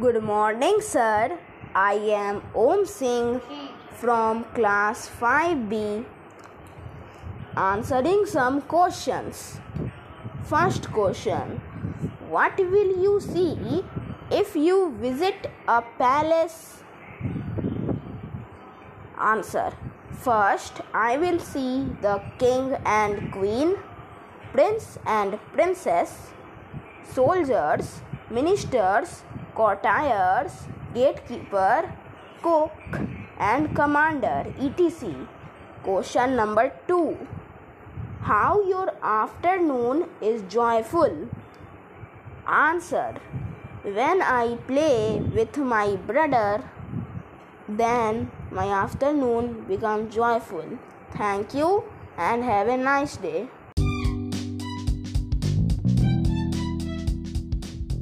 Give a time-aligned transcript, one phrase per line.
[0.00, 1.38] Good morning, sir.
[1.74, 3.42] I am Om Singh
[3.90, 6.06] from class 5B
[7.54, 9.60] answering some questions.
[10.44, 11.60] First question
[12.30, 13.84] What will you see
[14.30, 16.82] if you visit a palace?
[19.20, 19.74] Answer
[20.12, 23.76] First, I will see the king and queen,
[24.54, 26.30] prince and princess,
[27.12, 28.00] soldiers,
[28.30, 29.22] ministers,
[29.54, 30.52] courtiers,
[30.94, 31.92] gatekeeper,
[32.42, 32.72] cook,
[33.38, 35.14] and commander, etc.
[35.82, 37.16] Question number 2
[38.22, 41.28] How your afternoon is joyful?
[42.46, 43.14] Answer
[43.84, 46.62] When I play with my brother,
[47.68, 50.78] then my afternoon becomes joyful.
[51.16, 51.82] Thank you
[52.16, 53.48] and have a nice day.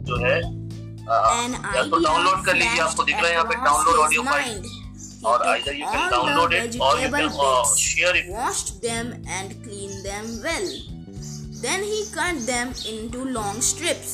[0.05, 0.60] जो है
[1.11, 4.63] तो download कर लीजिए आपको दिख रहा है यहाँ पे डाउनलोड ऑडियो फ़ाइल
[5.31, 7.79] और took either you can all download the it or you vegetable can, uh, bits,
[7.79, 8.29] share it.
[8.37, 10.69] washed them and cleaned them well.
[11.65, 14.13] Then he cut them into long strips.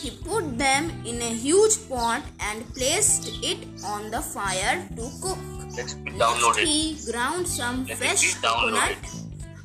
[0.00, 5.38] He put them in a huge pot and placed it on the fire to cook.
[5.76, 6.64] Let's Next, downloaded.
[6.72, 9.12] he ground some Let it fresh be downloaded.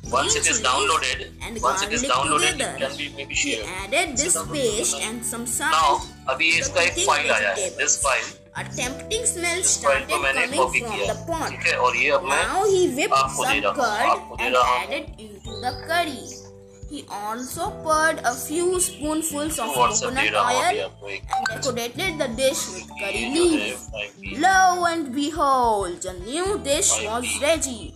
[0.05, 0.11] coconut.
[0.11, 2.77] Once green it is chilies, downloaded, and once it is garlic downloaded, it together.
[2.87, 3.67] can be maybe He shared.
[3.83, 5.71] added this paste and some salt.
[5.71, 7.77] Now अभी ये इसका एक Cooking file आया है vegetables.
[7.77, 8.23] This file
[8.59, 11.49] A tempting smell इस file started को मैंने coming copy from किया the pot.
[11.51, 14.35] ठीक है और ये अब मैं Now he whipped आपको दे some रहा हूँ आपको
[14.35, 16.21] curd दे and रहा हूँ added into the curry.
[16.91, 21.09] He also poured a few spoonfuls of WhatsApp they coconut रहा हूँ अभी oil आपको
[21.09, 23.85] एक and decorated the dish with curry ये जो है leaves.
[23.93, 27.93] फाइल की Lo and behold, the new dish was ready.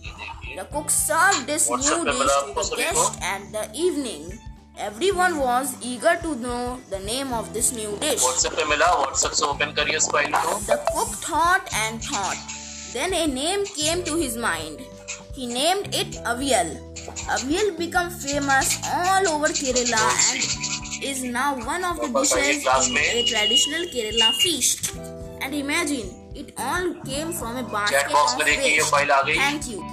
[0.50, 2.90] ये देखिए The cook served this WhatsApp new पे dish मिला to आपको the सभी
[2.92, 3.06] को?
[3.06, 4.26] guests at the evening.
[4.86, 6.62] Everyone was eager to know
[6.94, 8.22] the name of this new dish.
[8.24, 12.56] WhatsApp पे मिला WhatsApp से ओपन करिए इस फाइल को The cook thought and thought.
[12.96, 14.82] Then a name came to his mind.
[15.38, 16.74] He named it Avial.
[17.36, 22.62] Avial became famous all over Kerala and is now one of the वापस आइए dishes
[22.62, 24.90] class in में। a traditional Kerala feast.
[25.42, 28.90] And imagine, it all came from a basket chat box of में देखिए ये waste.
[28.92, 29.84] File आ गई Thank you.